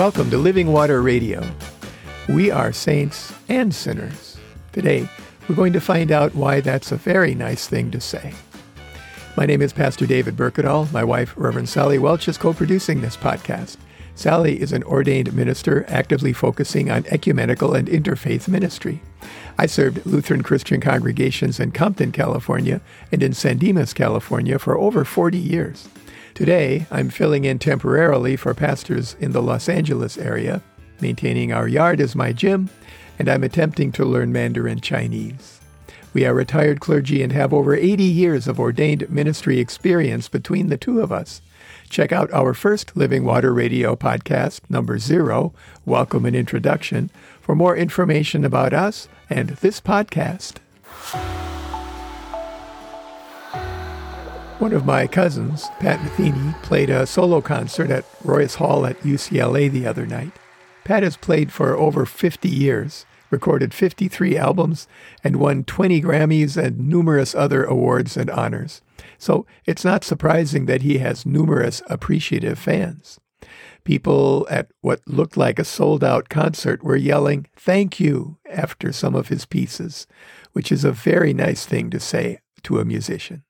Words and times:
Welcome 0.00 0.30
to 0.30 0.38
Living 0.38 0.72
Water 0.72 1.02
Radio. 1.02 1.46
We 2.26 2.50
are 2.50 2.72
saints 2.72 3.34
and 3.50 3.72
sinners. 3.74 4.38
Today, 4.72 5.06
we're 5.46 5.54
going 5.54 5.74
to 5.74 5.80
find 5.80 6.10
out 6.10 6.34
why 6.34 6.62
that's 6.62 6.90
a 6.90 6.96
very 6.96 7.34
nice 7.34 7.68
thing 7.68 7.90
to 7.90 8.00
say. 8.00 8.32
My 9.36 9.44
name 9.44 9.60
is 9.60 9.74
Pastor 9.74 10.06
David 10.06 10.36
Berkedal. 10.36 10.90
My 10.90 11.04
wife, 11.04 11.34
Reverend 11.36 11.68
Sally 11.68 11.98
Welch, 11.98 12.28
is 12.28 12.38
co 12.38 12.54
producing 12.54 13.02
this 13.02 13.14
podcast. 13.14 13.76
Sally 14.14 14.58
is 14.62 14.72
an 14.72 14.84
ordained 14.84 15.34
minister 15.34 15.84
actively 15.86 16.32
focusing 16.32 16.90
on 16.90 17.04
ecumenical 17.08 17.74
and 17.74 17.86
interfaith 17.86 18.48
ministry. 18.48 19.02
I 19.58 19.66
served 19.66 20.06
Lutheran 20.06 20.42
Christian 20.42 20.80
congregations 20.80 21.60
in 21.60 21.72
Compton, 21.72 22.10
California, 22.10 22.80
and 23.12 23.22
in 23.22 23.34
San 23.34 23.58
Dimas, 23.58 23.92
California 23.92 24.58
for 24.58 24.78
over 24.78 25.04
40 25.04 25.36
years. 25.36 25.90
Today, 26.40 26.86
I'm 26.90 27.10
filling 27.10 27.44
in 27.44 27.58
temporarily 27.58 28.34
for 28.34 28.54
pastors 28.54 29.14
in 29.20 29.32
the 29.32 29.42
Los 29.42 29.68
Angeles 29.68 30.16
area, 30.16 30.62
maintaining 30.98 31.52
our 31.52 31.68
yard 31.68 32.00
as 32.00 32.16
my 32.16 32.32
gym, 32.32 32.70
and 33.18 33.28
I'm 33.28 33.44
attempting 33.44 33.92
to 33.92 34.06
learn 34.06 34.32
Mandarin 34.32 34.80
Chinese. 34.80 35.60
We 36.14 36.24
are 36.24 36.32
retired 36.32 36.80
clergy 36.80 37.22
and 37.22 37.30
have 37.32 37.52
over 37.52 37.74
80 37.74 38.04
years 38.04 38.48
of 38.48 38.58
ordained 38.58 39.10
ministry 39.10 39.58
experience 39.58 40.30
between 40.30 40.68
the 40.68 40.78
two 40.78 41.02
of 41.02 41.12
us. 41.12 41.42
Check 41.90 42.10
out 42.10 42.32
our 42.32 42.54
first 42.54 42.96
Living 42.96 43.22
Water 43.26 43.52
Radio 43.52 43.94
podcast, 43.94 44.60
number 44.70 44.98
zero, 44.98 45.52
Welcome 45.84 46.24
and 46.24 46.34
Introduction, 46.34 47.10
for 47.42 47.54
more 47.54 47.76
information 47.76 48.46
about 48.46 48.72
us 48.72 49.08
and 49.28 49.50
this 49.50 49.78
podcast. 49.78 50.56
One 54.60 54.74
of 54.74 54.84
my 54.84 55.06
cousins, 55.06 55.70
Pat 55.78 56.00
Metheny, 56.00 56.52
played 56.62 56.90
a 56.90 57.06
solo 57.06 57.40
concert 57.40 57.90
at 57.90 58.04
Royce 58.22 58.56
Hall 58.56 58.84
at 58.84 59.00
UCLA 59.00 59.70
the 59.70 59.86
other 59.86 60.04
night. 60.04 60.32
Pat 60.84 61.02
has 61.02 61.16
played 61.16 61.50
for 61.50 61.74
over 61.78 62.04
50 62.04 62.46
years, 62.46 63.06
recorded 63.30 63.72
53 63.72 64.36
albums, 64.36 64.86
and 65.24 65.36
won 65.36 65.64
20 65.64 66.02
Grammys 66.02 66.62
and 66.62 66.78
numerous 66.78 67.34
other 67.34 67.64
awards 67.64 68.18
and 68.18 68.28
honors. 68.28 68.82
So 69.16 69.46
it's 69.64 69.82
not 69.82 70.04
surprising 70.04 70.66
that 70.66 70.82
he 70.82 70.98
has 70.98 71.24
numerous 71.24 71.80
appreciative 71.88 72.58
fans. 72.58 73.18
People 73.84 74.46
at 74.50 74.68
what 74.82 75.00
looked 75.06 75.38
like 75.38 75.58
a 75.58 75.64
sold 75.64 76.04
out 76.04 76.28
concert 76.28 76.84
were 76.84 76.96
yelling, 76.96 77.46
Thank 77.56 77.98
you, 77.98 78.36
after 78.50 78.92
some 78.92 79.14
of 79.14 79.28
his 79.28 79.46
pieces, 79.46 80.06
which 80.52 80.70
is 80.70 80.84
a 80.84 80.92
very 80.92 81.32
nice 81.32 81.64
thing 81.64 81.88
to 81.88 81.98
say 81.98 82.40
to 82.64 82.78
a 82.78 82.84
musician. 82.84 83.42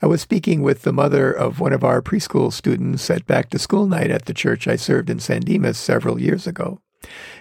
I 0.00 0.06
was 0.06 0.20
speaking 0.20 0.62
with 0.62 0.82
the 0.82 0.92
mother 0.92 1.32
of 1.32 1.60
one 1.60 1.72
of 1.72 1.84
our 1.84 2.00
preschool 2.00 2.52
students 2.52 3.10
at 3.10 3.26
back 3.26 3.50
to 3.50 3.58
school 3.58 3.86
night 3.86 4.10
at 4.10 4.24
the 4.24 4.34
church 4.34 4.66
I 4.66 4.76
served 4.76 5.10
in 5.10 5.20
San 5.20 5.42
Dimas 5.42 5.78
several 5.78 6.20
years 6.20 6.46
ago. 6.46 6.80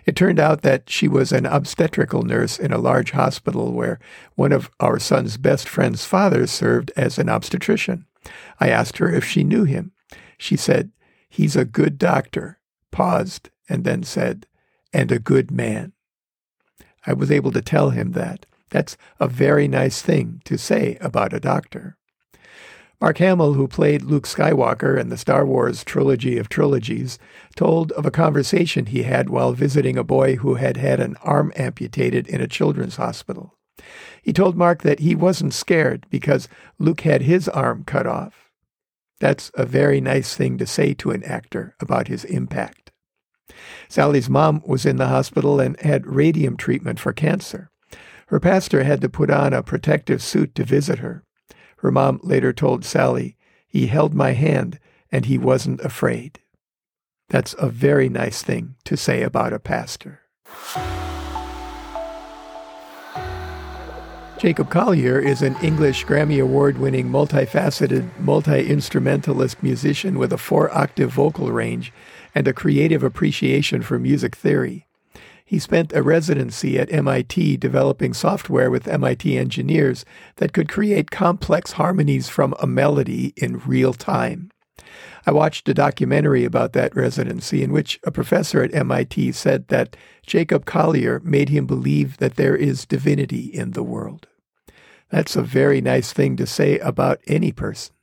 It 0.05 0.15
turned 0.15 0.39
out 0.39 0.61
that 0.61 0.89
she 0.89 1.07
was 1.07 1.31
an 1.31 1.45
obstetrical 1.45 2.23
nurse 2.23 2.57
in 2.57 2.71
a 2.71 2.77
large 2.77 3.11
hospital 3.11 3.73
where 3.73 3.99
one 4.35 4.51
of 4.51 4.69
our 4.79 4.99
son's 4.99 5.37
best 5.37 5.67
friend's 5.67 6.05
fathers 6.05 6.51
served 6.51 6.91
as 6.95 7.17
an 7.17 7.29
obstetrician. 7.29 8.05
I 8.59 8.69
asked 8.69 8.97
her 8.97 9.09
if 9.09 9.25
she 9.25 9.43
knew 9.43 9.63
him. 9.63 9.91
She 10.37 10.55
said, 10.55 10.91
He's 11.29 11.55
a 11.55 11.65
good 11.65 11.97
doctor, 11.97 12.59
paused, 12.91 13.49
and 13.67 13.83
then 13.83 14.03
said, 14.03 14.47
and 14.91 15.11
a 15.11 15.19
good 15.19 15.51
man. 15.51 15.93
I 17.05 17.13
was 17.13 17.31
able 17.31 17.51
to 17.51 17.61
tell 17.61 17.91
him 17.91 18.13
that. 18.13 18.45
That's 18.71 18.97
a 19.19 19.27
very 19.27 19.67
nice 19.67 20.01
thing 20.01 20.41
to 20.45 20.57
say 20.57 20.97
about 21.01 21.33
a 21.33 21.39
doctor. 21.39 21.97
Mark 23.01 23.19
Hamill, 23.19 23.53
who 23.53 23.67
played 23.67 24.01
Luke 24.01 24.27
Skywalker 24.27 24.99
in 24.99 25.07
the 25.07 25.17
Star 25.17 25.45
Wars 25.45 25.85
trilogy 25.85 26.37
of 26.37 26.49
trilogies, 26.49 27.17
told 27.55 27.93
of 27.93 28.05
a 28.05 28.11
conversation 28.11 28.87
he 28.87 29.03
had 29.03 29.29
while 29.29 29.53
visiting 29.53 29.97
a 29.97 30.03
boy 30.03 30.35
who 30.35 30.55
had 30.55 30.75
had 30.75 30.99
an 30.99 31.15
arm 31.21 31.53
amputated 31.55 32.27
in 32.27 32.41
a 32.41 32.47
children's 32.47 32.97
hospital. 32.97 33.55
He 34.21 34.33
told 34.33 34.57
Mark 34.57 34.81
that 34.81 34.99
he 34.99 35.15
wasn't 35.15 35.53
scared 35.53 36.05
because 36.09 36.49
Luke 36.77 37.01
had 37.01 37.21
his 37.21 37.47
arm 37.47 37.85
cut 37.85 38.05
off. 38.05 38.51
That's 39.21 39.49
a 39.53 39.65
very 39.65 40.01
nice 40.01 40.35
thing 40.35 40.57
to 40.57 40.67
say 40.67 40.93
to 40.95 41.11
an 41.11 41.23
actor 41.23 41.75
about 41.79 42.09
his 42.09 42.25
impact. 42.25 42.91
Sally's 43.87 44.29
mom 44.29 44.61
was 44.65 44.85
in 44.85 44.97
the 44.97 45.07
hospital 45.07 45.61
and 45.61 45.79
had 45.79 46.05
radium 46.05 46.57
treatment 46.57 46.99
for 46.99 47.13
cancer. 47.13 47.71
Her 48.27 48.41
pastor 48.41 48.83
had 48.83 48.99
to 49.01 49.09
put 49.09 49.29
on 49.31 49.53
a 49.53 49.63
protective 49.63 50.21
suit 50.21 50.53
to 50.55 50.65
visit 50.65 50.99
her. 50.99 51.23
Her 51.81 51.91
mom 51.91 52.19
later 52.23 52.53
told 52.53 52.83
Sally, 52.83 53.37
he 53.67 53.87
held 53.87 54.13
my 54.13 54.31
hand 54.31 54.79
and 55.11 55.25
he 55.25 55.37
wasn't 55.37 55.81
afraid. 55.81 56.39
That's 57.29 57.55
a 57.57 57.69
very 57.69 58.09
nice 58.09 58.41
thing 58.41 58.75
to 58.85 58.97
say 58.97 59.21
about 59.21 59.53
a 59.53 59.59
pastor. 59.59 60.21
Jacob 64.39 64.69
Collier 64.69 65.19
is 65.19 65.41
an 65.41 65.55
English 65.61 66.05
Grammy 66.05 66.41
Award 66.41 66.77
winning, 66.77 67.09
multifaceted, 67.09 68.09
multi 68.19 68.67
instrumentalist 68.67 69.61
musician 69.61 70.17
with 70.17 70.31
a 70.31 70.37
four 70.37 70.73
octave 70.75 71.11
vocal 71.11 71.51
range 71.51 71.91
and 72.33 72.47
a 72.47 72.53
creative 72.53 73.03
appreciation 73.03 73.81
for 73.81 73.99
music 73.99 74.35
theory. 74.35 74.87
He 75.49 75.57
spent 75.57 75.93
a 75.93 76.03
residency 76.03 76.77
at 76.77 76.93
MIT 76.93 77.57
developing 77.57 78.13
software 78.13 78.69
with 78.69 78.87
MIT 78.87 79.35
engineers 79.35 80.05
that 80.35 80.53
could 80.53 80.69
create 80.69 81.09
complex 81.09 81.71
harmonies 81.71 82.29
from 82.29 82.53
a 82.59 82.67
melody 82.67 83.33
in 83.35 83.57
real 83.57 83.95
time. 83.95 84.51
I 85.25 85.31
watched 85.31 85.67
a 85.67 85.73
documentary 85.73 86.45
about 86.45 86.73
that 86.73 86.95
residency 86.95 87.63
in 87.63 87.71
which 87.71 87.99
a 88.03 88.11
professor 88.11 88.61
at 88.61 88.75
MIT 88.75 89.31
said 89.31 89.69
that 89.69 89.97
Jacob 90.23 90.65
Collier 90.65 91.19
made 91.21 91.49
him 91.49 91.65
believe 91.65 92.17
that 92.17 92.35
there 92.35 92.55
is 92.55 92.85
divinity 92.85 93.45
in 93.45 93.71
the 93.71 93.81
world. 93.81 94.27
That's 95.09 95.35
a 95.35 95.41
very 95.41 95.81
nice 95.81 96.13
thing 96.13 96.35
to 96.35 96.45
say 96.45 96.77
about 96.77 97.21
any 97.25 97.51
person. 97.51 97.95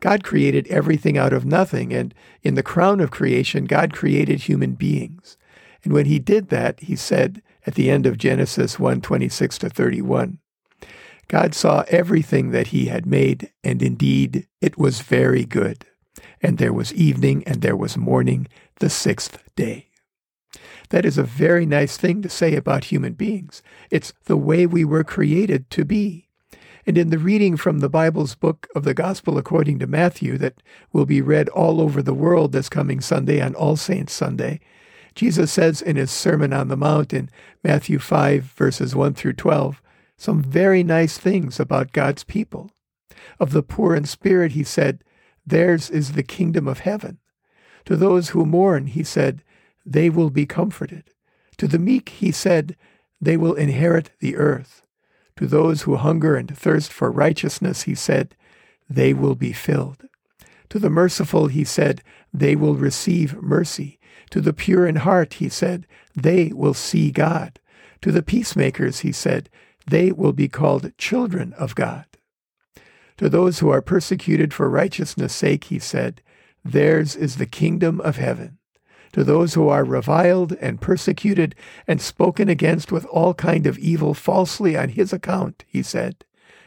God 0.00 0.24
created 0.24 0.66
everything 0.66 1.16
out 1.16 1.32
of 1.32 1.46
nothing, 1.46 1.92
and 1.94 2.12
in 2.42 2.56
the 2.56 2.64
crown 2.64 2.98
of 2.98 3.12
creation, 3.12 3.66
God 3.66 3.92
created 3.92 4.40
human 4.40 4.72
beings. 4.72 5.36
And 5.84 5.92
when 5.92 6.06
he 6.06 6.18
did 6.18 6.48
that, 6.48 6.80
he 6.80 6.96
said 6.96 7.42
at 7.66 7.74
the 7.74 7.90
end 7.90 8.06
of 8.06 8.18
Genesis 8.18 8.78
1 8.78 9.00
26 9.02 9.58
to 9.58 9.70
31, 9.70 10.38
God 11.28 11.54
saw 11.54 11.84
everything 11.88 12.50
that 12.50 12.68
he 12.68 12.86
had 12.86 13.06
made, 13.06 13.50
and 13.62 13.82
indeed 13.82 14.46
it 14.60 14.76
was 14.76 15.00
very 15.00 15.44
good. 15.44 15.86
And 16.42 16.58
there 16.58 16.72
was 16.72 16.92
evening 16.92 17.42
and 17.46 17.62
there 17.62 17.76
was 17.76 17.96
morning, 17.96 18.46
the 18.80 18.90
sixth 18.90 19.38
day. 19.56 19.88
That 20.90 21.04
is 21.04 21.18
a 21.18 21.22
very 21.22 21.66
nice 21.66 21.96
thing 21.96 22.22
to 22.22 22.28
say 22.28 22.54
about 22.54 22.84
human 22.84 23.14
beings. 23.14 23.62
It's 23.90 24.12
the 24.24 24.36
way 24.36 24.66
we 24.66 24.84
were 24.84 25.04
created 25.04 25.70
to 25.70 25.84
be. 25.84 26.28
And 26.86 26.98
in 26.98 27.08
the 27.08 27.18
reading 27.18 27.56
from 27.56 27.78
the 27.78 27.88
Bible's 27.88 28.34
book 28.34 28.68
of 28.74 28.84
the 28.84 28.92
Gospel 28.92 29.38
according 29.38 29.78
to 29.78 29.86
Matthew, 29.86 30.36
that 30.38 30.62
will 30.92 31.06
be 31.06 31.22
read 31.22 31.48
all 31.48 31.80
over 31.80 32.02
the 32.02 32.12
world 32.12 32.52
this 32.52 32.68
coming 32.68 33.00
Sunday 33.00 33.40
on 33.40 33.54
All 33.54 33.76
Saints 33.76 34.12
Sunday, 34.12 34.60
Jesus 35.14 35.52
says 35.52 35.80
in 35.80 35.96
his 35.96 36.10
Sermon 36.10 36.52
on 36.52 36.68
the 36.68 36.76
Mount 36.76 37.12
in 37.12 37.30
Matthew 37.62 37.98
5, 37.98 38.42
verses 38.44 38.94
1 38.94 39.14
through 39.14 39.34
12, 39.34 39.80
some 40.16 40.42
very 40.42 40.82
nice 40.82 41.18
things 41.18 41.60
about 41.60 41.92
God's 41.92 42.24
people. 42.24 42.70
Of 43.38 43.52
the 43.52 43.62
poor 43.62 43.94
in 43.94 44.04
spirit, 44.04 44.52
he 44.52 44.64
said, 44.64 45.04
Theirs 45.46 45.90
is 45.90 46.12
the 46.12 46.22
kingdom 46.22 46.66
of 46.66 46.80
heaven. 46.80 47.18
To 47.84 47.96
those 47.96 48.30
who 48.30 48.46
mourn, 48.46 48.86
he 48.86 49.04
said, 49.04 49.42
They 49.84 50.10
will 50.10 50.30
be 50.30 50.46
comforted. 50.46 51.10
To 51.58 51.68
the 51.68 51.78
meek, 51.78 52.08
he 52.08 52.32
said, 52.32 52.76
They 53.20 53.36
will 53.36 53.54
inherit 53.54 54.10
the 54.20 54.36
earth. 54.36 54.82
To 55.36 55.46
those 55.46 55.82
who 55.82 55.96
hunger 55.96 56.36
and 56.36 56.56
thirst 56.56 56.92
for 56.92 57.10
righteousness, 57.10 57.82
he 57.82 57.94
said, 57.94 58.34
They 58.88 59.12
will 59.12 59.34
be 59.34 59.52
filled. 59.52 60.08
To 60.70 60.78
the 60.78 60.90
merciful, 60.90 61.48
he 61.48 61.64
said, 61.64 62.02
They 62.32 62.56
will 62.56 62.74
receive 62.74 63.40
mercy. 63.42 63.98
To 64.34 64.40
the 64.40 64.52
pure 64.52 64.84
in 64.84 64.96
heart, 64.96 65.34
he 65.34 65.48
said, 65.48 65.86
they 66.16 66.50
will 66.52 66.74
see 66.74 67.12
God. 67.12 67.60
To 68.02 68.10
the 68.10 68.20
peacemakers, 68.20 68.98
he 68.98 69.12
said, 69.12 69.48
they 69.86 70.10
will 70.10 70.32
be 70.32 70.48
called 70.48 70.90
children 70.98 71.52
of 71.52 71.76
God. 71.76 72.06
To 73.18 73.28
those 73.28 73.60
who 73.60 73.70
are 73.70 73.80
persecuted 73.80 74.52
for 74.52 74.68
righteousness' 74.68 75.32
sake, 75.32 75.66
he 75.66 75.78
said, 75.78 76.20
theirs 76.64 77.14
is 77.14 77.36
the 77.36 77.46
kingdom 77.46 78.00
of 78.00 78.16
heaven. 78.16 78.58
To 79.12 79.22
those 79.22 79.54
who 79.54 79.68
are 79.68 79.84
reviled 79.84 80.54
and 80.54 80.80
persecuted 80.80 81.54
and 81.86 82.02
spoken 82.02 82.48
against 82.48 82.90
with 82.90 83.04
all 83.04 83.34
kind 83.34 83.68
of 83.68 83.78
evil 83.78 84.14
falsely 84.14 84.76
on 84.76 84.88
his 84.88 85.12
account, 85.12 85.64
he 85.68 85.80
said, 85.80 86.24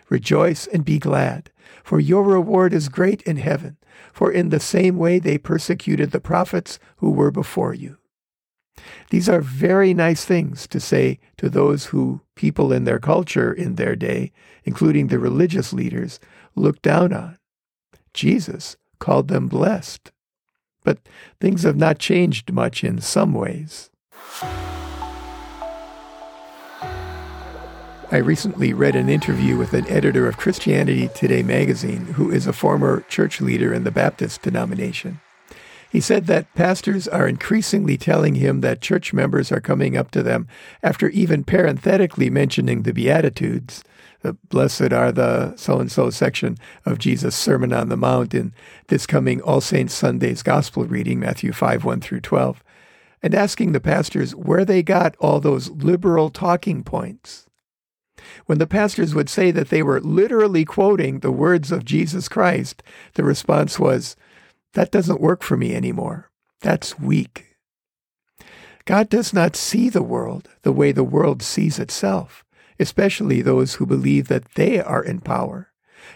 Rejoice 0.07 0.67
and 0.67 0.85
be 0.85 0.99
glad, 0.99 1.51
for 1.83 1.99
your 1.99 2.23
reward 2.23 2.71
is 2.71 2.87
great 2.87 3.21
in 3.23 3.35
heaven 3.35 3.75
for 4.13 4.31
in 4.31 4.49
the 4.49 4.59
same 4.59 4.97
way 4.97 5.19
they 5.19 5.37
persecuted 5.37 6.11
the 6.11 6.19
prophets 6.19 6.79
who 6.97 7.11
were 7.11 7.31
before 7.31 7.73
you. 7.73 7.97
These 9.09 9.27
are 9.27 9.41
very 9.41 9.93
nice 9.93 10.23
things 10.25 10.67
to 10.67 10.79
say 10.79 11.19
to 11.37 11.49
those 11.49 11.85
who 11.87 12.21
people 12.35 12.71
in 12.71 12.83
their 12.83 12.99
culture 12.99 13.51
in 13.51 13.75
their 13.75 13.95
day, 13.95 14.31
including 14.63 15.07
the 15.07 15.19
religious 15.19 15.73
leaders, 15.73 16.19
looked 16.55 16.83
down 16.83 17.11
on. 17.13 17.37
Jesus 18.13 18.77
called 18.99 19.27
them 19.27 19.47
blessed. 19.47 20.11
but 20.83 20.99
things 21.41 21.63
have 21.63 21.75
not 21.75 21.99
changed 21.99 22.53
much 22.53 22.81
in 22.81 23.01
some 23.01 23.33
ways. 23.33 23.89
I 28.09 28.17
recently 28.19 28.71
read 28.71 28.95
an 28.95 29.09
interview 29.09 29.57
with 29.57 29.73
an 29.73 29.85
editor 29.89 30.29
of 30.29 30.37
Christianity 30.37 31.09
Today 31.09 31.43
magazine 31.43 32.05
who 32.05 32.31
is 32.31 32.47
a 32.47 32.53
former 32.53 33.01
church 33.09 33.41
leader 33.41 33.73
in 33.73 33.83
the 33.83 33.91
Baptist 33.91 34.43
denomination. 34.43 35.19
He 35.91 35.99
said 35.99 36.25
that 36.27 36.53
pastors 36.55 37.09
are 37.09 37.27
increasingly 37.27 37.97
telling 37.97 38.35
him 38.35 38.61
that 38.61 38.79
church 38.79 39.11
members 39.11 39.51
are 39.51 39.59
coming 39.59 39.97
up 39.97 40.09
to 40.11 40.23
them 40.23 40.47
after 40.81 41.09
even 41.09 41.43
parenthetically 41.43 42.29
mentioning 42.29 42.83
the 42.83 42.93
Beatitudes. 42.93 43.83
The 44.21 44.37
blessed 44.47 44.93
are 44.93 45.11
the 45.11 45.57
so 45.57 45.81
and 45.81 45.91
so 45.91 46.09
section 46.09 46.57
of 46.85 46.99
Jesus' 46.99 47.35
Sermon 47.35 47.73
on 47.73 47.89
the 47.89 47.97
Mount 47.97 48.33
in 48.33 48.53
this 48.87 49.05
coming 49.05 49.41
All 49.41 49.59
Saints 49.59 49.93
Sunday's 49.93 50.43
Gospel 50.43 50.85
reading, 50.85 51.19
Matthew 51.19 51.51
5 51.51 51.83
1 51.83 51.99
through 51.99 52.21
12, 52.21 52.63
and 53.21 53.35
asking 53.35 53.73
the 53.73 53.81
pastors 53.81 54.33
where 54.33 54.63
they 54.63 54.81
got 54.81 55.17
all 55.17 55.41
those 55.41 55.69
liberal 55.71 56.29
talking 56.29 56.85
points. 56.85 57.47
When 58.45 58.57
the 58.57 58.67
pastors 58.67 59.13
would 59.15 59.29
say 59.29 59.51
that 59.51 59.69
they 59.69 59.83
were 59.83 60.01
literally 60.01 60.65
quoting 60.65 61.19
the 61.19 61.31
words 61.31 61.71
of 61.71 61.85
Jesus 61.85 62.27
Christ, 62.27 62.83
the 63.13 63.23
response 63.23 63.79
was, 63.79 64.15
That 64.73 64.91
doesn't 64.91 65.21
work 65.21 65.43
for 65.43 65.57
me 65.57 65.75
anymore. 65.75 66.31
That's 66.61 66.99
weak. 66.99 67.57
God 68.85 69.09
does 69.09 69.33
not 69.33 69.55
see 69.55 69.89
the 69.89 70.01
world 70.01 70.49
the 70.61 70.71
way 70.71 70.91
the 70.91 71.03
world 71.03 71.43
sees 71.43 71.77
itself, 71.77 72.45
especially 72.79 73.41
those 73.41 73.75
who 73.75 73.85
believe 73.85 74.29
that 74.29 74.55
they 74.55 74.79
are 74.79 75.03
in 75.03 75.19
power. 75.19 75.71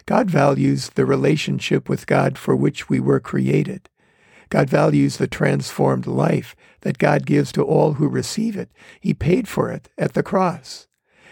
God 0.06 0.30
values 0.30 0.90
the 0.90 1.06
relationship 1.06 1.90
with 1.90 2.08
God 2.08 2.38
for 2.38 2.56
which 2.56 2.90
we 2.90 3.00
were 3.00 3.20
created. 3.20 3.90
God 4.50 4.70
values 4.70 5.18
the 5.18 5.28
transformed 5.28 6.08
life 6.08 6.56
that 6.82 6.98
God 6.98 7.26
gives 7.26 7.52
to 7.54 7.64
all 7.64 7.94
who 7.94 8.08
receive 8.08 8.58
it. 8.58 8.70
He 9.00 9.14
paid 9.14 9.48
for 9.48 9.72
it 9.72 9.90
at 9.98 10.14
the 10.14 10.24
cross. 10.24 10.88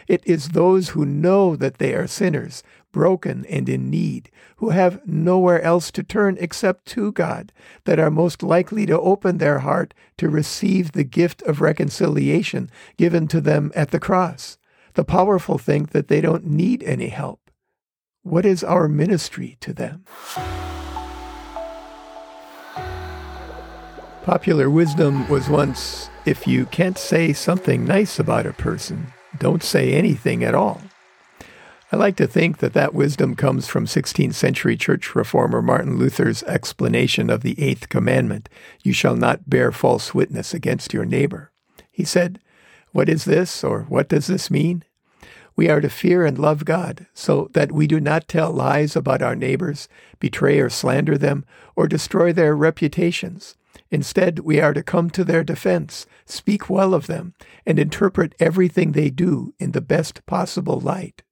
It 0.10 0.24
is 0.26 0.50
those 0.50 0.90
who 0.90 1.06
know 1.06 1.56
that 1.56 1.78
they 1.78 1.94
are 1.94 2.08
sinners, 2.08 2.64
broken 2.92 3.46
and 3.46 3.70
in 3.70 3.92
need, 3.92 4.32
who 4.56 4.72
have 4.72 5.08
nowhere 5.08 5.62
else 5.62 5.92
to 5.92 6.02
turn 6.02 6.36
except 6.40 6.88
to 6.88 7.12
God, 7.12 7.54
that 7.86 8.00
are 8.00 8.10
most 8.10 8.42
likely 8.42 8.88
to 8.88 9.00
open 9.00 9.38
their 9.38 9.60
heart 9.60 9.94
to 10.18 10.28
receive 10.28 10.94
the 10.94 11.04
gift 11.04 11.44
of 11.44 11.62
reconciliation 11.62 12.72
given 12.98 13.28
to 13.28 13.40
them 13.40 13.72
at 13.76 13.92
the 13.92 14.00
cross. 14.00 14.58
The 14.96 15.04
powerful 15.04 15.60
think 15.60 15.92
that 15.92 16.08
they 16.08 16.22
don't 16.22 16.48
need 16.48 16.82
any 16.82 17.10
help. 17.10 17.52
What 18.24 18.48
is 18.48 18.64
our 18.64 18.88
ministry 18.88 19.58
to 19.62 19.74
them? 19.74 20.06
Popular 24.24 24.72
wisdom 24.72 25.30
was 25.30 25.50
once 25.50 26.10
if 26.26 26.48
you 26.48 26.66
can't 26.66 26.98
say 26.98 27.32
something 27.32 27.86
nice 27.86 28.18
about 28.18 28.48
a 28.48 28.54
person, 28.54 29.14
don't 29.40 29.64
say 29.64 29.94
anything 29.94 30.44
at 30.44 30.56
all. 30.56 30.82
I 31.92 31.96
like 31.96 32.18
to 32.18 32.28
think 32.28 32.60
that 32.60 32.74
that 32.74 32.94
wisdom 32.94 33.36
comes 33.36 33.68
from 33.68 33.88
16th 33.88 34.36
century 34.36 34.78
church 34.78 35.16
reformer 35.16 35.62
Martin 35.62 35.98
Luther's 35.98 36.44
explanation 36.44 37.32
of 37.32 37.42
the 37.42 37.60
eighth 37.60 37.90
commandment 37.90 38.48
You 38.84 38.94
shall 38.94 39.16
not 39.16 39.50
bear 39.50 39.72
false 39.72 40.14
witness 40.14 40.54
against 40.54 40.94
your 40.94 41.06
neighbor. 41.06 41.52
He 41.92 42.04
said, 42.04 42.40
What 42.92 43.10
is 43.10 43.26
this, 43.26 43.64
or 43.64 43.86
what 43.90 44.08
does 44.08 44.28
this 44.28 44.52
mean? 44.52 44.84
We 45.56 45.68
are 45.68 45.82
to 45.82 45.90
fear 45.90 46.26
and 46.26 46.38
love 46.38 46.64
God, 46.64 47.08
so 47.14 47.50
that 47.54 47.72
we 47.72 47.88
do 47.88 48.00
not 48.00 48.28
tell 48.28 48.52
lies 48.52 48.96
about 48.96 49.24
our 49.24 49.36
neighbors, 49.36 49.90
betray 50.20 50.60
or 50.60 50.70
slander 50.70 51.18
them, 51.18 51.44
or 51.76 51.88
destroy 51.88 52.32
their 52.32 52.56
reputations. 52.56 53.56
Instead, 53.92 54.40
we 54.40 54.60
are 54.60 54.74
to 54.74 54.84
come 54.84 55.10
to 55.10 55.24
their 55.24 55.44
defense, 55.44 56.06
speak 56.26 56.70
well 56.70 56.94
of 56.94 57.08
them, 57.08 57.34
and 57.66 57.80
interpret 57.80 58.36
everything 58.40 58.92
they 58.92 59.10
do 59.10 59.54
in 59.60 59.72
the 59.72 59.82
best 59.82 60.26
possible 60.26 60.80
light. 60.80 61.24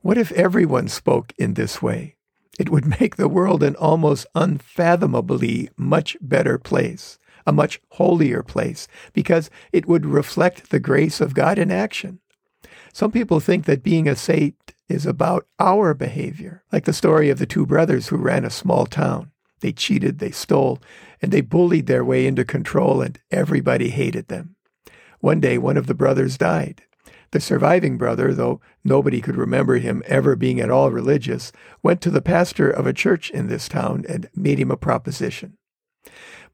What 0.00 0.16
if 0.16 0.32
everyone 0.32 0.88
spoke 0.88 1.32
in 1.36 1.54
this 1.54 1.82
way? 1.82 2.16
It 2.58 2.70
would 2.70 2.86
make 3.00 3.16
the 3.16 3.28
world 3.28 3.62
an 3.62 3.76
almost 3.76 4.26
unfathomably 4.34 5.68
much 5.76 6.16
better 6.20 6.58
place, 6.58 7.18
a 7.46 7.52
much 7.52 7.80
holier 7.90 8.42
place, 8.42 8.88
because 9.12 9.50
it 9.72 9.86
would 9.86 10.06
reflect 10.06 10.70
the 10.70 10.80
grace 10.80 11.20
of 11.20 11.34
God 11.34 11.58
in 11.58 11.70
action. 11.70 12.20
Some 12.92 13.12
people 13.12 13.40
think 13.40 13.66
that 13.66 13.82
being 13.82 14.08
a 14.08 14.16
saint 14.16 14.72
is 14.88 15.04
about 15.04 15.46
our 15.58 15.92
behavior, 15.92 16.62
like 16.72 16.84
the 16.84 16.92
story 16.92 17.28
of 17.28 17.38
the 17.38 17.44
two 17.46 17.66
brothers 17.66 18.08
who 18.08 18.16
ran 18.16 18.44
a 18.44 18.50
small 18.50 18.86
town. 18.86 19.32
They 19.66 19.72
cheated, 19.72 20.20
they 20.20 20.30
stole, 20.30 20.78
and 21.20 21.32
they 21.32 21.40
bullied 21.40 21.88
their 21.88 22.04
way 22.04 22.24
into 22.24 22.44
control, 22.44 23.02
and 23.02 23.18
everybody 23.32 23.88
hated 23.88 24.28
them. 24.28 24.54
One 25.18 25.40
day, 25.40 25.58
one 25.58 25.76
of 25.76 25.88
the 25.88 25.94
brothers 25.94 26.38
died. 26.38 26.82
The 27.32 27.40
surviving 27.40 27.98
brother, 27.98 28.32
though 28.32 28.60
nobody 28.84 29.20
could 29.20 29.34
remember 29.34 29.78
him 29.78 30.04
ever 30.06 30.36
being 30.36 30.60
at 30.60 30.70
all 30.70 30.92
religious, 30.92 31.50
went 31.82 32.00
to 32.02 32.12
the 32.12 32.22
pastor 32.22 32.70
of 32.70 32.86
a 32.86 32.92
church 32.92 33.28
in 33.28 33.48
this 33.48 33.68
town 33.68 34.04
and 34.08 34.30
made 34.36 34.60
him 34.60 34.70
a 34.70 34.76
proposition. 34.76 35.58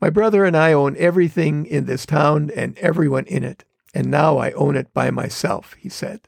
My 0.01 0.09
brother 0.09 0.47
and 0.47 0.57
I 0.57 0.73
own 0.73 0.97
everything 0.97 1.67
in 1.67 1.85
this 1.85 2.07
town 2.07 2.51
and 2.57 2.79
everyone 2.79 3.27
in 3.27 3.45
it, 3.45 3.67
and 3.93 4.11
now 4.11 4.39
I 4.39 4.53
own 4.53 4.75
it 4.75 4.95
by 4.95 5.11
myself, 5.11 5.77
he 5.79 5.91
said. 5.91 6.23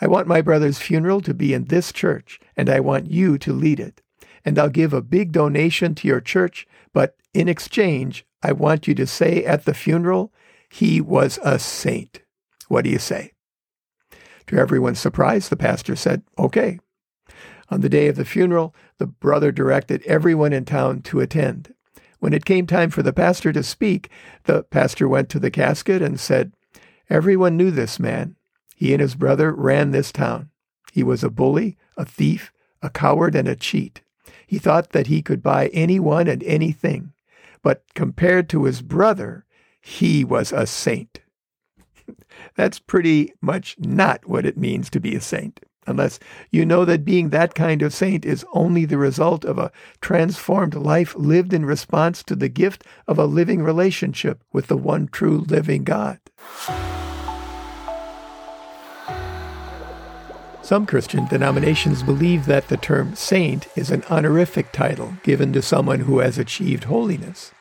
I 0.00 0.06
want 0.06 0.26
my 0.26 0.40
brother's 0.40 0.78
funeral 0.78 1.20
to 1.20 1.34
be 1.34 1.52
in 1.52 1.66
this 1.66 1.92
church, 1.92 2.40
and 2.56 2.70
I 2.70 2.80
want 2.80 3.10
you 3.10 3.36
to 3.36 3.52
lead 3.52 3.78
it 3.78 4.00
and 4.48 4.58
I'll 4.58 4.70
give 4.70 4.94
a 4.94 5.02
big 5.02 5.32
donation 5.32 5.94
to 5.96 6.08
your 6.08 6.22
church, 6.22 6.66
but 6.94 7.16
in 7.34 7.48
exchange, 7.48 8.24
I 8.42 8.52
want 8.52 8.88
you 8.88 8.94
to 8.94 9.06
say 9.06 9.44
at 9.44 9.66
the 9.66 9.74
funeral, 9.74 10.32
he 10.70 11.02
was 11.02 11.38
a 11.42 11.58
saint. 11.58 12.22
What 12.68 12.84
do 12.84 12.90
you 12.90 12.98
say? 12.98 13.32
To 14.46 14.56
everyone's 14.56 15.00
surprise, 15.00 15.50
the 15.50 15.56
pastor 15.56 15.94
said, 15.96 16.22
Okay. 16.38 16.78
On 17.68 17.82
the 17.82 17.90
day 17.90 18.06
of 18.06 18.16
the 18.16 18.24
funeral, 18.24 18.74
the 18.96 19.06
brother 19.06 19.52
directed 19.52 20.02
everyone 20.06 20.54
in 20.54 20.64
town 20.64 21.02
to 21.02 21.20
attend. 21.20 21.74
When 22.18 22.32
it 22.32 22.46
came 22.46 22.66
time 22.66 22.88
for 22.88 23.02
the 23.02 23.12
pastor 23.12 23.52
to 23.52 23.62
speak, 23.62 24.08
the 24.44 24.62
pastor 24.62 25.06
went 25.06 25.28
to 25.28 25.38
the 25.38 25.50
casket 25.50 26.00
and 26.00 26.18
said, 26.18 26.54
Everyone 27.10 27.58
knew 27.58 27.70
this 27.70 28.00
man. 28.00 28.36
He 28.74 28.94
and 28.94 29.02
his 29.02 29.14
brother 29.14 29.52
ran 29.52 29.90
this 29.90 30.10
town. 30.10 30.48
He 30.94 31.02
was 31.02 31.22
a 31.22 31.28
bully, 31.28 31.76
a 31.98 32.06
thief, 32.06 32.50
a 32.80 32.88
coward, 32.88 33.34
and 33.34 33.46
a 33.46 33.54
cheat. 33.54 34.00
He 34.48 34.58
thought 34.58 34.90
that 34.92 35.08
he 35.08 35.20
could 35.20 35.42
buy 35.42 35.66
anyone 35.74 36.26
and 36.26 36.42
anything, 36.42 37.12
but 37.62 37.84
compared 37.94 38.48
to 38.48 38.64
his 38.64 38.80
brother, 38.80 39.44
he 39.78 40.24
was 40.24 40.52
a 40.52 40.66
saint. 40.66 41.20
That's 42.56 42.78
pretty 42.78 43.34
much 43.42 43.76
not 43.78 44.26
what 44.26 44.46
it 44.46 44.56
means 44.56 44.88
to 44.90 45.00
be 45.00 45.14
a 45.14 45.20
saint, 45.20 45.60
unless 45.86 46.18
you 46.50 46.64
know 46.64 46.86
that 46.86 47.04
being 47.04 47.28
that 47.28 47.54
kind 47.54 47.82
of 47.82 47.92
saint 47.92 48.24
is 48.24 48.46
only 48.54 48.86
the 48.86 48.96
result 48.96 49.44
of 49.44 49.58
a 49.58 49.70
transformed 50.00 50.74
life 50.74 51.14
lived 51.14 51.52
in 51.52 51.66
response 51.66 52.22
to 52.22 52.34
the 52.34 52.48
gift 52.48 52.84
of 53.06 53.18
a 53.18 53.26
living 53.26 53.62
relationship 53.62 54.42
with 54.50 54.68
the 54.68 54.78
one 54.78 55.08
true 55.08 55.44
living 55.46 55.84
God. 55.84 56.20
Some 60.68 60.84
Christian 60.84 61.26
denominations 61.28 62.02
believe 62.02 62.44
that 62.44 62.68
the 62.68 62.76
term 62.76 63.14
saint 63.14 63.68
is 63.74 63.90
an 63.90 64.04
honorific 64.10 64.70
title 64.70 65.14
given 65.22 65.50
to 65.54 65.62
someone 65.62 66.00
who 66.00 66.18
has 66.18 66.36
achieved 66.36 66.84
holiness. 66.84 67.52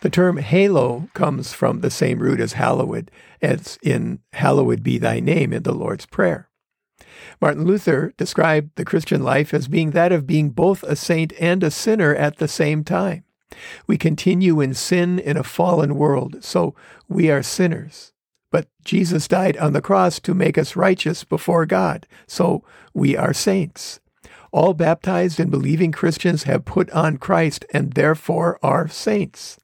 The 0.00 0.10
term 0.10 0.38
halo 0.38 1.08
comes 1.14 1.52
from 1.52 1.80
the 1.80 1.92
same 1.92 2.18
root 2.18 2.40
as 2.40 2.54
hallowed, 2.54 3.12
as 3.40 3.78
in 3.84 4.18
hallowed 4.32 4.82
be 4.82 4.98
thy 4.98 5.20
name 5.20 5.52
in 5.52 5.62
the 5.62 5.72
Lord's 5.72 6.06
Prayer. 6.06 6.48
Martin 7.40 7.66
Luther 7.66 8.14
described 8.16 8.72
the 8.74 8.84
Christian 8.84 9.22
life 9.22 9.54
as 9.54 9.68
being 9.68 9.92
that 9.92 10.10
of 10.10 10.26
being 10.26 10.50
both 10.50 10.82
a 10.82 10.96
saint 10.96 11.32
and 11.38 11.62
a 11.62 11.70
sinner 11.70 12.16
at 12.16 12.38
the 12.38 12.48
same 12.48 12.82
time. 12.82 13.22
We 13.86 13.96
continue 13.96 14.60
in 14.60 14.74
sin 14.74 15.20
in 15.20 15.36
a 15.36 15.44
fallen 15.44 15.94
world, 15.94 16.42
so 16.42 16.74
we 17.08 17.30
are 17.30 17.44
sinners. 17.44 18.09
But 18.50 18.68
Jesus 18.84 19.28
died 19.28 19.56
on 19.58 19.72
the 19.72 19.80
cross 19.80 20.18
to 20.20 20.34
make 20.34 20.58
us 20.58 20.76
righteous 20.76 21.24
before 21.24 21.66
God, 21.66 22.06
so 22.26 22.64
we 22.92 23.16
are 23.16 23.32
saints. 23.32 24.00
All 24.52 24.74
baptized 24.74 25.38
and 25.38 25.50
believing 25.50 25.92
Christians 25.92 26.42
have 26.42 26.64
put 26.64 26.90
on 26.90 27.18
Christ 27.18 27.64
and 27.72 27.92
therefore 27.92 28.58
are 28.62 28.88
saints. 28.88 29.58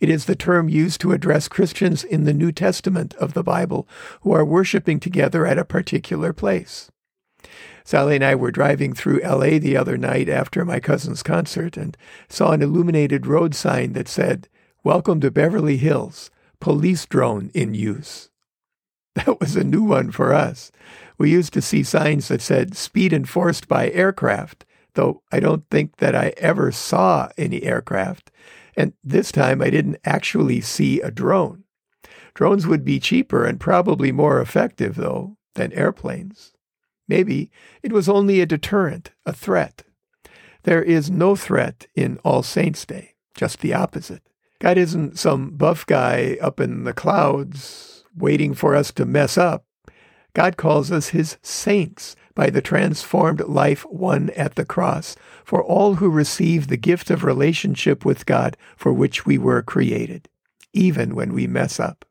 It 0.00 0.10
is 0.10 0.24
the 0.24 0.34
term 0.34 0.68
used 0.68 1.00
to 1.00 1.12
address 1.12 1.48
Christians 1.48 2.04
in 2.04 2.24
the 2.24 2.34
New 2.34 2.52
Testament 2.52 3.14
of 3.14 3.32
the 3.32 3.44
Bible 3.44 3.88
who 4.22 4.32
are 4.32 4.44
worshiping 4.44 5.00
together 5.00 5.46
at 5.46 5.58
a 5.58 5.64
particular 5.64 6.32
place. 6.32 6.90
Sally 7.84 8.16
and 8.16 8.24
I 8.24 8.34
were 8.34 8.50
driving 8.50 8.92
through 8.92 9.20
LA 9.20 9.58
the 9.58 9.76
other 9.76 9.96
night 9.96 10.28
after 10.28 10.64
my 10.64 10.80
cousin's 10.80 11.22
concert 11.22 11.76
and 11.76 11.96
saw 12.28 12.52
an 12.52 12.62
illuminated 12.62 13.26
road 13.26 13.54
sign 13.54 13.92
that 13.92 14.08
said, 14.08 14.48
Welcome 14.82 15.20
to 15.20 15.30
Beverly 15.30 15.76
Hills 15.76 16.30
police 16.64 17.04
drone 17.04 17.50
in 17.52 17.74
use. 17.74 18.30
That 19.16 19.38
was 19.38 19.54
a 19.54 19.62
new 19.62 19.82
one 19.82 20.10
for 20.10 20.32
us. 20.32 20.72
We 21.18 21.30
used 21.30 21.52
to 21.52 21.60
see 21.60 21.82
signs 21.82 22.28
that 22.28 22.40
said 22.40 22.74
speed 22.74 23.12
enforced 23.12 23.68
by 23.68 23.90
aircraft, 23.90 24.64
though 24.94 25.22
I 25.30 25.40
don't 25.40 25.68
think 25.68 25.98
that 25.98 26.14
I 26.14 26.32
ever 26.38 26.72
saw 26.72 27.28
any 27.36 27.64
aircraft. 27.64 28.30
And 28.78 28.94
this 29.04 29.30
time 29.30 29.60
I 29.60 29.68
didn't 29.68 29.98
actually 30.06 30.62
see 30.62 31.02
a 31.02 31.10
drone. 31.10 31.64
Drones 32.32 32.66
would 32.66 32.82
be 32.82 32.98
cheaper 32.98 33.44
and 33.44 33.60
probably 33.60 34.10
more 34.10 34.40
effective, 34.40 34.94
though, 34.94 35.36
than 35.56 35.70
airplanes. 35.74 36.54
Maybe 37.06 37.50
it 37.82 37.92
was 37.92 38.08
only 38.08 38.40
a 38.40 38.46
deterrent, 38.46 39.10
a 39.26 39.34
threat. 39.34 39.82
There 40.62 40.82
is 40.82 41.10
no 41.10 41.36
threat 41.36 41.88
in 41.94 42.18
All 42.24 42.42
Saints' 42.42 42.86
Day, 42.86 43.16
just 43.36 43.60
the 43.60 43.74
opposite. 43.74 44.22
God 44.64 44.78
isn't 44.78 45.18
some 45.18 45.50
buff 45.50 45.84
guy 45.84 46.38
up 46.40 46.58
in 46.58 46.84
the 46.84 46.94
clouds 46.94 48.02
waiting 48.16 48.54
for 48.54 48.74
us 48.74 48.92
to 48.92 49.04
mess 49.04 49.36
up. 49.36 49.66
God 50.32 50.56
calls 50.56 50.90
us 50.90 51.08
his 51.08 51.36
saints 51.42 52.16
by 52.34 52.48
the 52.48 52.62
transformed 52.62 53.42
life 53.42 53.84
won 53.90 54.30
at 54.30 54.54
the 54.54 54.64
cross 54.64 55.16
for 55.44 55.62
all 55.62 55.96
who 55.96 56.08
receive 56.08 56.68
the 56.68 56.78
gift 56.78 57.10
of 57.10 57.24
relationship 57.24 58.06
with 58.06 58.24
God 58.24 58.56
for 58.74 58.90
which 58.90 59.26
we 59.26 59.36
were 59.36 59.60
created, 59.60 60.30
even 60.72 61.14
when 61.14 61.34
we 61.34 61.46
mess 61.46 61.78
up. 61.78 62.06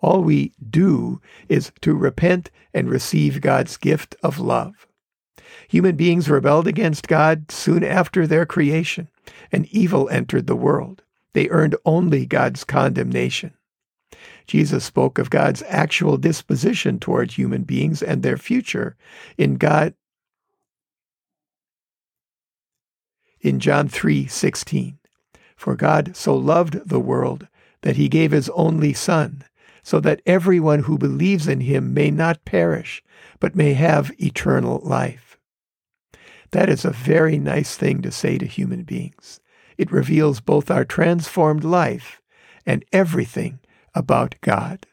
All 0.00 0.22
we 0.22 0.54
do 0.66 1.20
is 1.50 1.70
to 1.82 1.94
repent 1.94 2.50
and 2.72 2.88
receive 2.88 3.42
God's 3.42 3.76
gift 3.76 4.16
of 4.22 4.38
love. 4.38 4.86
Human 5.68 5.96
beings 5.96 6.30
rebelled 6.30 6.66
against 6.66 7.08
God 7.08 7.50
soon 7.50 7.84
after 7.84 8.26
their 8.26 8.46
creation, 8.46 9.08
and 9.52 9.66
evil 9.66 10.08
entered 10.08 10.46
the 10.46 10.56
world. 10.56 11.02
They 11.34 11.48
earned 11.50 11.76
only 11.84 12.24
God's 12.24 12.64
condemnation. 12.64 13.52
Jesus 14.46 14.84
spoke 14.84 15.18
of 15.18 15.30
God's 15.30 15.62
actual 15.68 16.16
disposition 16.16 16.98
toward 16.98 17.32
human 17.32 17.64
beings 17.64 18.02
and 18.02 18.22
their 18.22 18.36
future 18.36 18.96
in 19.36 19.56
God 19.56 19.94
in 23.40 23.60
John 23.60 23.88
3:16. 23.88 24.98
For 25.56 25.76
God 25.76 26.16
so 26.16 26.34
loved 26.34 26.88
the 26.88 27.00
world 27.00 27.48
that 27.82 27.96
he 27.96 28.08
gave 28.08 28.30
his 28.32 28.48
only 28.50 28.92
son 28.92 29.44
so 29.82 30.00
that 30.00 30.22
everyone 30.24 30.84
who 30.84 30.96
believes 30.96 31.46
in 31.46 31.60
him 31.60 31.92
may 31.92 32.10
not 32.10 32.44
perish, 32.46 33.02
but 33.38 33.54
may 33.54 33.74
have 33.74 34.10
eternal 34.18 34.80
life. 34.82 35.38
That 36.52 36.70
is 36.70 36.84
a 36.84 36.90
very 36.90 37.38
nice 37.38 37.76
thing 37.76 38.00
to 38.02 38.10
say 38.10 38.38
to 38.38 38.46
human 38.46 38.84
beings. 38.84 39.40
It 39.76 39.90
reveals 39.90 40.40
both 40.40 40.70
our 40.70 40.84
transformed 40.84 41.64
life 41.64 42.20
and 42.66 42.84
everything 42.92 43.58
about 43.94 44.34
God. 44.40 44.86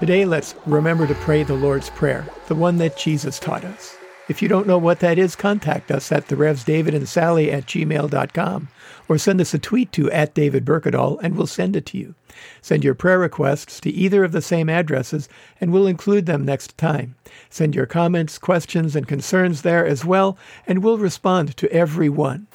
Today, 0.00 0.24
let's 0.24 0.54
remember 0.64 1.06
to 1.06 1.14
pray 1.16 1.42
the 1.42 1.54
Lord's 1.54 1.90
Prayer, 1.90 2.26
the 2.48 2.54
one 2.54 2.78
that 2.78 2.96
Jesus 2.96 3.38
taught 3.38 3.64
us. 3.64 3.96
If 4.30 4.40
you 4.40 4.46
don't 4.46 4.68
know 4.68 4.78
what 4.78 5.00
that 5.00 5.18
is, 5.18 5.34
contact 5.34 5.90
us 5.90 6.12
at 6.12 6.28
the 6.28 6.36
Revs 6.36 6.62
David 6.62 6.94
and 6.94 7.08
Sally 7.08 7.50
at 7.50 7.66
gmail.com 7.66 8.68
or 9.08 9.18
send 9.18 9.40
us 9.40 9.52
a 9.54 9.58
tweet 9.58 9.90
to 9.90 10.08
at 10.12 10.34
David 10.34 10.64
Berkedal 10.64 11.18
and 11.20 11.34
we'll 11.34 11.48
send 11.48 11.74
it 11.74 11.84
to 11.86 11.98
you. 11.98 12.14
Send 12.62 12.84
your 12.84 12.94
prayer 12.94 13.18
requests 13.18 13.80
to 13.80 13.90
either 13.90 14.22
of 14.22 14.30
the 14.30 14.40
same 14.40 14.68
addresses 14.68 15.28
and 15.60 15.72
we'll 15.72 15.88
include 15.88 16.26
them 16.26 16.44
next 16.44 16.78
time. 16.78 17.16
Send 17.48 17.74
your 17.74 17.86
comments, 17.86 18.38
questions, 18.38 18.94
and 18.94 19.08
concerns 19.08 19.62
there 19.62 19.84
as 19.84 20.04
well, 20.04 20.38
and 20.64 20.84
we'll 20.84 20.98
respond 20.98 21.56
to 21.56 21.72
every 21.72 22.08
one. 22.08 22.46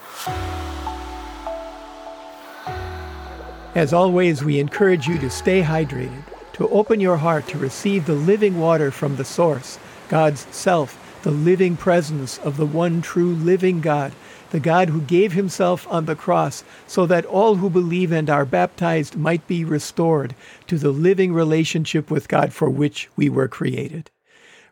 As 3.76 3.92
always, 3.92 4.46
we 4.46 4.62
encourage 4.62 5.08
you 5.08 5.18
to 5.18 5.30
stay 5.30 5.62
hydrated, 5.62 6.24
to 6.54 6.70
open 6.70 7.02
your 7.02 7.18
heart 7.18 7.50
to 7.50 7.58
receive 7.58 8.06
the 8.06 8.14
living 8.14 8.62
water 8.62 8.92
from 8.92 9.18
the 9.18 9.26
source, 9.26 9.78
God's 10.08 10.48
self 10.56 11.02
the 11.26 11.32
living 11.32 11.76
presence 11.76 12.38
of 12.38 12.56
the 12.56 12.68
one 12.68 13.02
true 13.02 13.34
living 13.34 13.82
God, 13.82 14.14
the 14.52 14.60
God 14.60 14.90
who 14.90 15.02
gave 15.02 15.34
himself 15.34 15.88
on 15.90 16.06
the 16.06 16.16
cross 16.16 16.64
so 16.86 17.08
that 17.08 17.26
all 17.26 17.56
who 17.56 17.68
believe 17.68 18.12
and 18.12 18.30
are 18.30 18.46
baptized 18.46 19.18
might 19.18 19.48
be 19.48 19.66
restored 19.66 20.36
to 20.68 20.78
the 20.78 20.92
living 20.92 21.34
relationship 21.34 22.12
with 22.12 22.28
God 22.28 22.54
for 22.54 22.70
which 22.70 23.10
we 23.16 23.28
were 23.28 23.48
created. 23.48 24.12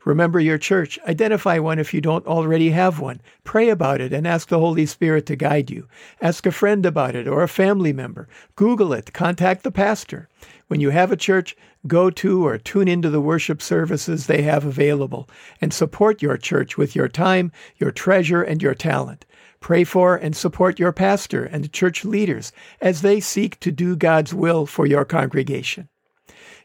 Remember 0.06 0.40
your 0.40 0.58
church. 0.58 1.00
Identify 1.08 1.60
one 1.60 1.80
if 1.80 1.94
you 1.94 2.02
don't 2.02 2.28
already 2.28 2.72
have 2.72 3.00
one. 3.00 3.22
Pray 3.44 3.70
about 3.70 4.02
it 4.02 4.12
and 4.12 4.28
ask 4.28 4.50
the 4.50 4.60
Holy 4.60 4.86
Spirit 4.86 5.26
to 5.28 5.36
guide 5.36 5.70
you. 5.70 5.88
Ask 6.22 6.46
a 6.46 6.52
friend 6.52 6.86
about 6.86 7.16
it 7.16 7.28
or 7.28 7.42
a 7.42 7.48
family 7.48 7.94
member. 7.94 8.28
Google 8.56 8.92
it. 8.92 9.14
Contact 9.14 9.64
the 9.64 9.72
pastor. 9.72 10.28
When 10.68 10.82
you 10.82 10.90
have 10.90 11.12
a 11.12 11.18
church, 11.18 11.56
go 11.88 12.10
to 12.10 12.46
or 12.46 12.58
tune 12.58 12.88
into 12.88 13.10
the 13.10 13.22
worship 13.22 13.62
services 13.62 14.28
they 14.28 14.42
have 14.42 14.66
available 14.66 15.30
and 15.62 15.74
support 15.74 16.22
your 16.22 16.38
church 16.38 16.78
with 16.78 16.96
your 16.96 17.08
time, 17.08 17.52
your 17.78 17.92
treasure, 17.92 18.44
and 18.44 18.62
your 18.62 18.74
talent. 18.74 19.26
Pray 19.60 19.86
for 19.86 20.18
and 20.18 20.36
support 20.36 20.80
your 20.80 20.92
pastor 20.92 21.46
and 21.46 21.72
church 21.72 22.04
leaders 22.04 22.52
as 22.82 23.02
they 23.02 23.22
seek 23.22 23.58
to 23.62 23.72
do 23.72 23.96
God's 23.96 24.34
will 24.34 24.66
for 24.66 24.86
your 24.86 25.06
congregation. 25.06 25.88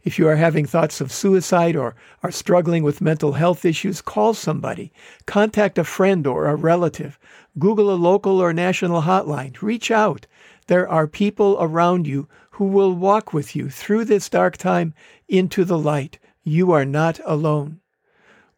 If 0.05 0.19
you 0.19 0.29
are 0.29 0.37
having 0.37 0.65
thoughts 0.65 1.01
of 1.01 1.13
suicide 1.13 1.77
or 1.77 1.95
are 2.23 2.31
struggling 2.31 2.83
with 2.83 3.01
mental 3.01 3.33
health 3.33 3.65
issues, 3.65 4.01
call 4.01 4.35
somebody. 4.35 4.93
Contact 5.27 5.79
a 5.79 5.85
friend 5.85 6.27
or 6.27 6.47
a 6.47 6.55
relative. 6.55 7.19
Google 7.59 7.91
a 7.91 7.97
local 7.97 8.41
or 8.41 8.53
national 8.53 9.03
hotline. 9.03 9.61
Reach 9.61 9.91
out. 9.91 10.27
There 10.69 10.89
are 10.89 11.07
people 11.07 11.57
around 11.61 12.07
you 12.07 12.29
who 12.53 12.67
will 12.67 12.95
walk 12.95 13.33
with 13.33 13.57
you 13.57 13.71
through 13.71 14.05
this 14.05 14.29
dark 14.29 14.57
time 14.57 14.95
into 15.29 15.65
the 15.65 15.79
light. 15.79 16.19
You 16.45 16.73
are 16.73 16.85
not 16.85 17.21
alone. 17.25 17.81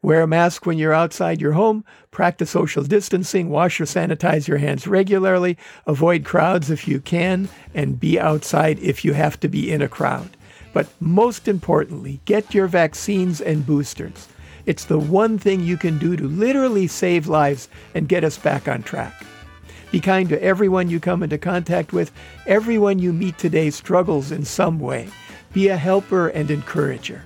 Wear 0.02 0.22
a 0.22 0.26
mask 0.26 0.64
when 0.64 0.78
you're 0.78 0.94
outside 0.94 1.40
your 1.40 1.52
home. 1.52 1.84
Practice 2.10 2.50
social 2.50 2.82
distancing. 2.82 3.50
Wash 3.50 3.80
or 3.80 3.84
sanitize 3.84 4.48
your 4.48 4.56
hands 4.56 4.86
regularly. 4.86 5.58
Avoid 5.86 6.24
crowds 6.24 6.70
if 6.70 6.88
you 6.88 7.00
can, 7.00 7.48
and 7.74 8.00
be 8.00 8.18
outside 8.18 8.78
if 8.78 9.04
you 9.04 9.12
have 9.12 9.38
to 9.40 9.48
be 9.48 9.70
in 9.70 9.82
a 9.82 9.88
crowd. 9.88 10.36
But 10.72 10.88
most 11.00 11.48
importantly, 11.48 12.20
get 12.24 12.54
your 12.54 12.66
vaccines 12.66 13.40
and 13.40 13.66
boosters. 13.66 14.28
It's 14.66 14.84
the 14.84 14.98
one 14.98 15.38
thing 15.38 15.62
you 15.62 15.76
can 15.76 15.98
do 15.98 16.16
to 16.16 16.28
literally 16.28 16.86
save 16.86 17.26
lives 17.26 17.68
and 17.94 18.08
get 18.08 18.24
us 18.24 18.38
back 18.38 18.68
on 18.68 18.82
track. 18.82 19.24
Be 19.90 20.00
kind 20.00 20.28
to 20.28 20.42
everyone 20.42 20.88
you 20.88 21.00
come 21.00 21.22
into 21.22 21.38
contact 21.38 21.92
with. 21.92 22.12
Everyone 22.46 23.00
you 23.00 23.12
meet 23.12 23.38
today 23.38 23.70
struggles 23.70 24.30
in 24.30 24.44
some 24.44 24.78
way. 24.78 25.08
Be 25.52 25.68
a 25.68 25.76
helper 25.76 26.28
and 26.28 26.50
encourager. 26.50 27.24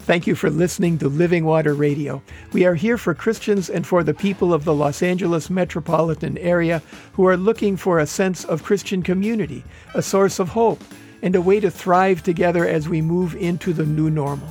Thank 0.00 0.26
you 0.26 0.34
for 0.34 0.50
listening 0.50 0.98
to 0.98 1.08
Living 1.08 1.44
Water 1.44 1.74
Radio. 1.74 2.22
We 2.52 2.64
are 2.64 2.74
here 2.74 2.96
for 2.96 3.14
Christians 3.14 3.68
and 3.68 3.86
for 3.86 4.04
the 4.04 4.14
people 4.14 4.54
of 4.54 4.64
the 4.64 4.74
Los 4.74 5.02
Angeles 5.02 5.50
metropolitan 5.50 6.38
area 6.38 6.82
who 7.12 7.26
are 7.26 7.36
looking 7.36 7.76
for 7.76 7.98
a 7.98 8.06
sense 8.06 8.44
of 8.44 8.62
Christian 8.62 9.02
community, 9.02 9.64
a 9.94 10.02
source 10.02 10.38
of 10.38 10.48
hope, 10.48 10.82
and 11.26 11.34
a 11.34 11.40
way 11.40 11.58
to 11.58 11.72
thrive 11.72 12.22
together 12.22 12.68
as 12.68 12.88
we 12.88 13.02
move 13.02 13.34
into 13.34 13.72
the 13.72 13.84
new 13.84 14.08
normal. 14.08 14.46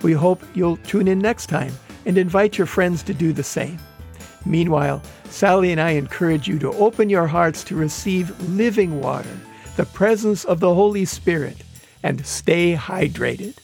We 0.00 0.14
hope 0.14 0.42
you'll 0.54 0.78
tune 0.78 1.08
in 1.08 1.18
next 1.18 1.48
time 1.48 1.74
and 2.06 2.16
invite 2.16 2.56
your 2.56 2.66
friends 2.66 3.02
to 3.02 3.12
do 3.12 3.34
the 3.34 3.42
same. 3.42 3.78
Meanwhile, 4.46 5.02
Sally 5.28 5.72
and 5.72 5.80
I 5.80 5.90
encourage 5.90 6.48
you 6.48 6.58
to 6.60 6.72
open 6.72 7.10
your 7.10 7.26
hearts 7.26 7.62
to 7.64 7.76
receive 7.76 8.48
living 8.48 9.02
water, 9.02 9.36
the 9.76 9.84
presence 9.84 10.46
of 10.46 10.60
the 10.60 10.72
Holy 10.72 11.04
Spirit, 11.04 11.58
and 12.02 12.24
stay 12.24 12.74
hydrated. 12.74 13.56